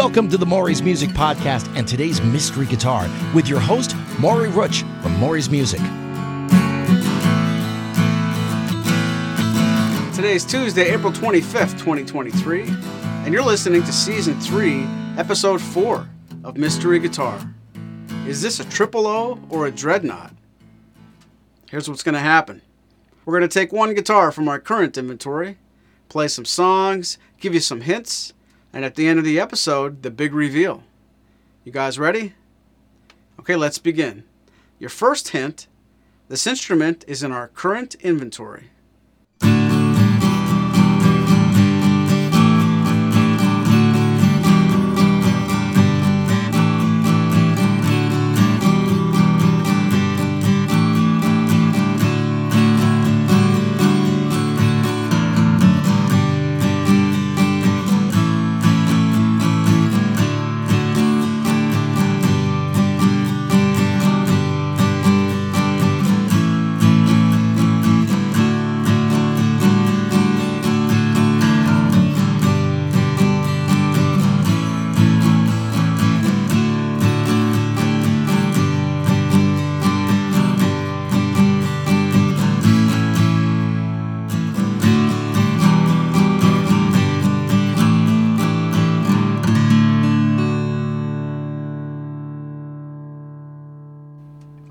Welcome 0.00 0.30
to 0.30 0.38
the 0.38 0.46
Maury's 0.46 0.80
Music 0.80 1.10
Podcast 1.10 1.70
and 1.76 1.86
today's 1.86 2.22
Mystery 2.22 2.64
Guitar 2.64 3.06
with 3.34 3.46
your 3.46 3.60
host, 3.60 3.94
Maury 4.18 4.48
Rutch 4.48 4.82
from 5.02 5.14
Maury's 5.20 5.50
Music. 5.50 5.78
Today 10.16 10.32
is 10.32 10.46
Tuesday, 10.46 10.90
April 10.94 11.12
25th, 11.12 11.72
2023, 11.72 12.62
and 13.26 13.34
you're 13.34 13.42
listening 13.42 13.82
to 13.82 13.92
Season 13.92 14.40
3, 14.40 14.86
Episode 15.18 15.60
4 15.60 16.08
of 16.44 16.56
Mystery 16.56 16.98
Guitar. 16.98 17.38
Is 18.26 18.40
this 18.40 18.58
a 18.58 18.64
triple 18.70 19.06
O 19.06 19.38
or 19.50 19.66
a 19.66 19.70
dreadnought? 19.70 20.32
Here's 21.68 21.90
what's 21.90 22.02
going 22.02 22.14
to 22.14 22.20
happen 22.20 22.62
we're 23.26 23.38
going 23.38 23.46
to 23.46 23.52
take 23.52 23.70
one 23.70 23.92
guitar 23.92 24.32
from 24.32 24.48
our 24.48 24.58
current 24.58 24.96
inventory, 24.96 25.58
play 26.08 26.26
some 26.26 26.46
songs, 26.46 27.18
give 27.38 27.52
you 27.52 27.60
some 27.60 27.82
hints, 27.82 28.32
and 28.72 28.84
at 28.84 28.94
the 28.94 29.08
end 29.08 29.18
of 29.18 29.24
the 29.24 29.40
episode, 29.40 30.02
the 30.02 30.10
big 30.10 30.34
reveal. 30.34 30.82
You 31.64 31.72
guys 31.72 31.98
ready? 31.98 32.34
Okay, 33.38 33.56
let's 33.56 33.78
begin. 33.78 34.24
Your 34.78 34.90
first 34.90 35.30
hint 35.30 35.66
this 36.30 36.46
instrument 36.46 37.04
is 37.08 37.24
in 37.24 37.32
our 37.32 37.48
current 37.48 37.96
inventory. 37.96 38.70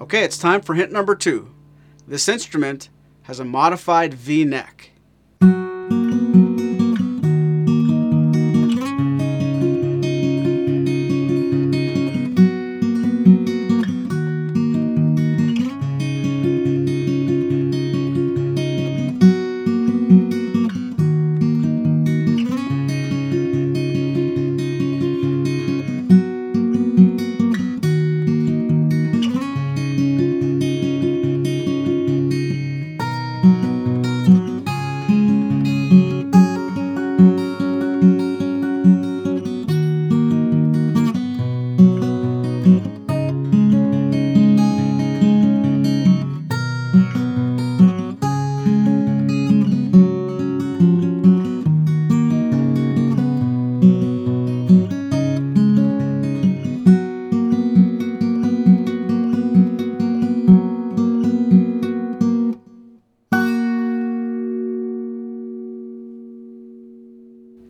Okay, 0.09 0.23
it's 0.23 0.39
time 0.39 0.61
for 0.61 0.73
hint 0.73 0.91
number 0.91 1.13
two. 1.13 1.53
This 2.07 2.27
instrument 2.27 2.89
has 3.25 3.39
a 3.39 3.45
modified 3.45 4.11
V 4.15 4.43
neck. 4.43 4.89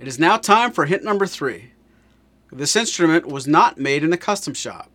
It 0.10 0.14
is 0.14 0.20
now 0.20 0.38
time 0.38 0.72
for 0.72 0.88
hint 0.88 1.04
number 1.04 1.28
three. 1.28 1.66
This 2.52 2.76
instrument 2.76 3.28
was 3.28 3.46
not 3.46 3.78
made 3.78 4.04
in 4.04 4.12
a 4.12 4.18
custom 4.18 4.56
shop. 4.56 4.90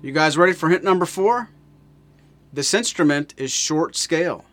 You 0.00 0.12
guys 0.12 0.38
ready 0.38 0.52
for 0.52 0.68
hint 0.68 0.84
number 0.84 1.04
four? 1.04 1.48
This 2.52 2.72
instrument 2.72 3.34
is 3.36 3.50
short 3.50 3.96
scale. 3.96 4.44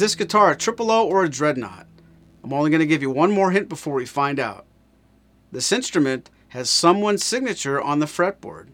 This 0.00 0.14
guitar 0.14 0.50
a 0.50 0.56
triple 0.56 0.90
O 0.90 1.06
or 1.06 1.22
a 1.22 1.28
dreadnought? 1.28 1.86
I'm 2.42 2.52
only 2.52 2.70
going 2.70 2.80
to 2.80 2.86
give 2.86 3.02
you 3.02 3.10
one 3.10 3.30
more 3.30 3.52
hint 3.52 3.68
before 3.68 3.94
we 3.94 4.06
find 4.06 4.40
out. 4.40 4.66
This 5.52 5.72
instrument 5.72 6.30
has 6.48 6.68
someone's 6.68 7.24
signature 7.24 7.80
on 7.80 8.00
the 8.00 8.06
fretboard. 8.06 8.70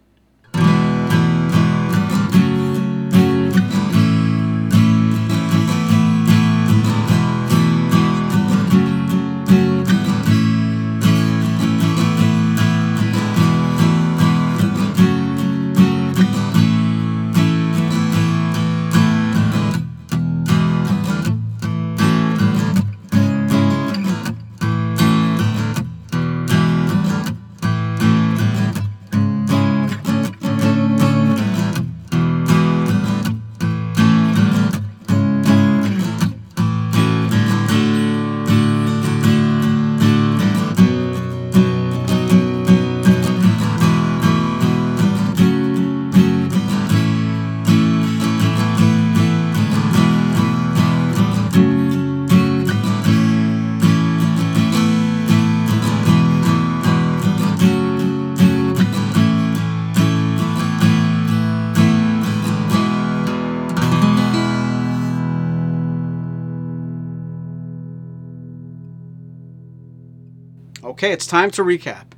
Okay, 70.86 71.10
it's 71.10 71.26
time 71.26 71.50
to 71.50 71.62
recap. 71.62 72.12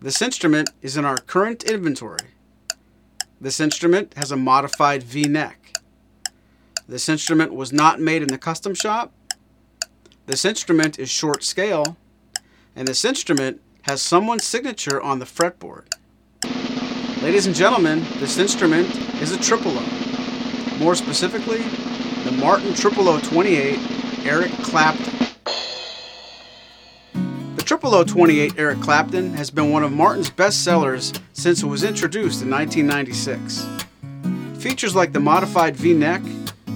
This 0.00 0.20
instrument 0.20 0.70
is 0.82 0.96
in 0.96 1.04
our 1.04 1.18
current 1.18 1.62
inventory. 1.62 2.34
This 3.40 3.60
instrument 3.60 4.14
has 4.14 4.32
a 4.32 4.36
modified 4.36 5.04
V-neck. 5.04 5.72
This 6.88 7.08
instrument 7.08 7.54
was 7.54 7.72
not 7.72 8.00
made 8.00 8.22
in 8.22 8.28
the 8.28 8.38
custom 8.38 8.74
shop. 8.74 9.12
This 10.26 10.44
instrument 10.44 10.98
is 10.98 11.08
short 11.08 11.44
scale. 11.44 11.96
And 12.74 12.88
this 12.88 13.04
instrument 13.04 13.62
has 13.82 14.02
someone's 14.02 14.42
signature 14.42 15.00
on 15.00 15.20
the 15.20 15.24
fretboard. 15.24 15.84
Ladies 17.22 17.46
and 17.46 17.54
gentlemen, 17.54 18.04
this 18.18 18.36
instrument 18.36 18.92
is 19.22 19.30
a 19.30 19.38
triple 19.38 19.78
O. 19.78 20.76
More 20.80 20.96
specifically, 20.96 21.62
the 22.24 22.32
Martin 22.32 22.74
Triple 22.74 23.08
O 23.08 23.20
28 23.20 23.78
Eric 24.26 24.50
Clapton. 24.64 25.15
The 27.86 27.92
Triple 27.92 28.00
O 28.00 28.14
28 28.24 28.54
Eric 28.58 28.80
Clapton 28.80 29.34
has 29.34 29.48
been 29.48 29.70
one 29.70 29.84
of 29.84 29.92
Martin's 29.92 30.28
best 30.28 30.64
sellers 30.64 31.12
since 31.34 31.62
it 31.62 31.66
was 31.66 31.84
introduced 31.84 32.42
in 32.42 32.50
1996. 32.50 33.64
Features 34.60 34.96
like 34.96 35.12
the 35.12 35.20
modified 35.20 35.76
V-neck, 35.76 36.20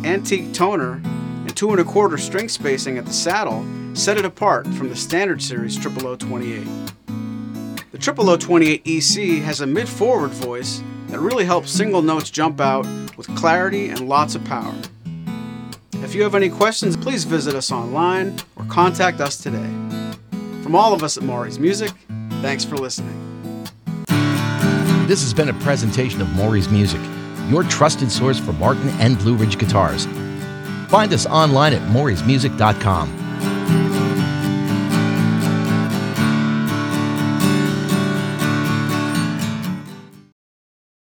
antique 0.05 0.55
toner, 0.55 1.03
and 1.03 1.57
two 1.57 1.73
and 1.73 1.81
a 1.81 1.85
quarter 1.85 2.17
string 2.17 2.49
spacing 2.49 2.97
at 2.97 3.07
the 3.07 3.12
saddle 3.12 3.67
set 3.93 4.19
it 4.19 4.25
apart 4.25 4.69
from 4.69 4.89
the 4.89 4.95
standard 4.95 5.43
series 5.43 5.77
Triple 5.77 6.07
O 6.07 6.15
28. 6.15 6.65
The 7.91 7.99
Triple 7.99 8.31
O 8.31 8.37
28 8.37 8.83
EC 8.87 9.43
has 9.43 9.62
a 9.62 9.67
mid-forward 9.67 10.31
voice 10.31 10.81
that 11.09 11.19
really 11.19 11.45
helps 11.45 11.73
single 11.73 12.03
notes 12.03 12.31
jump 12.31 12.61
out 12.61 12.87
with 13.17 13.27
clarity 13.35 13.89
and 13.89 14.09
lots 14.09 14.37
of 14.37 14.45
power. 14.45 14.77
If 16.05 16.15
you 16.15 16.23
have 16.23 16.37
any 16.37 16.51
questions, 16.51 16.97
please 16.97 17.25
visit 17.25 17.57
us 17.57 17.73
online 17.73 18.39
or 18.55 18.65
contact 18.67 19.21
us 19.21 19.37
today. 19.37 19.89
From 20.70 20.76
all 20.76 20.93
of 20.93 21.02
us 21.02 21.17
at 21.17 21.25
Maury's 21.25 21.58
Music, 21.58 21.90
thanks 22.43 22.64
for 22.64 22.76
listening. 22.76 23.67
This 25.08 25.20
has 25.20 25.34
been 25.34 25.49
a 25.49 25.55
presentation 25.55 26.20
of 26.20 26.31
Maury's 26.37 26.69
Music, 26.69 27.00
your 27.49 27.64
trusted 27.64 28.08
source 28.08 28.38
for 28.38 28.52
Martin 28.52 28.88
and 29.00 29.17
Blueridge 29.17 29.58
guitars. 29.58 30.06
Find 30.88 31.12
us 31.12 31.26
online 31.26 31.72
at 31.72 31.82
maurysmusic.com 31.90 33.19